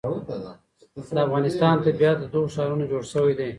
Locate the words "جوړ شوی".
2.91-3.33